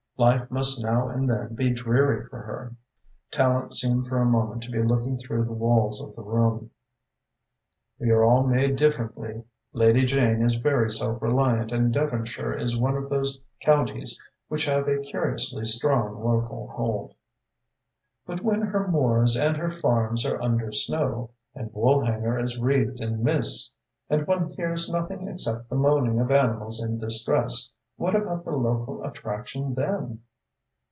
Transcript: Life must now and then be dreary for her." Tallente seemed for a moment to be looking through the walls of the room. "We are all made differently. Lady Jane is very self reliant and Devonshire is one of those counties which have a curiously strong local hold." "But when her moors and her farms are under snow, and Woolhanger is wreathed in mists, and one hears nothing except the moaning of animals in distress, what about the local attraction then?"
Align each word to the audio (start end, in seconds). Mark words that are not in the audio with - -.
Life 0.17 0.51
must 0.51 0.83
now 0.83 1.09
and 1.09 1.27
then 1.27 1.55
be 1.55 1.71
dreary 1.71 2.27
for 2.27 2.41
her." 2.43 2.75
Tallente 3.31 3.73
seemed 3.73 4.05
for 4.07 4.19
a 4.19 4.25
moment 4.25 4.61
to 4.61 4.69
be 4.69 4.77
looking 4.79 5.17
through 5.17 5.45
the 5.45 5.51
walls 5.51 5.99
of 5.99 6.15
the 6.15 6.21
room. 6.21 6.69
"We 7.97 8.11
are 8.11 8.23
all 8.23 8.43
made 8.43 8.75
differently. 8.75 9.45
Lady 9.73 10.05
Jane 10.05 10.43
is 10.43 10.57
very 10.57 10.91
self 10.91 11.23
reliant 11.23 11.71
and 11.71 11.91
Devonshire 11.91 12.53
is 12.53 12.77
one 12.79 12.95
of 12.95 13.09
those 13.09 13.41
counties 13.61 14.15
which 14.47 14.63
have 14.65 14.87
a 14.87 14.99
curiously 14.99 15.65
strong 15.65 16.23
local 16.23 16.67
hold." 16.67 17.15
"But 18.23 18.41
when 18.43 18.61
her 18.61 18.87
moors 18.87 19.35
and 19.35 19.57
her 19.57 19.71
farms 19.71 20.23
are 20.23 20.39
under 20.39 20.71
snow, 20.71 21.31
and 21.55 21.73
Woolhanger 21.73 22.37
is 22.43 22.59
wreathed 22.59 23.01
in 23.01 23.23
mists, 23.23 23.71
and 24.07 24.27
one 24.27 24.51
hears 24.51 24.87
nothing 24.87 25.27
except 25.27 25.67
the 25.67 25.75
moaning 25.75 26.19
of 26.19 26.29
animals 26.29 26.79
in 26.79 26.99
distress, 26.99 27.71
what 27.97 28.15
about 28.15 28.43
the 28.43 28.51
local 28.51 29.03
attraction 29.03 29.75
then?" 29.75 30.19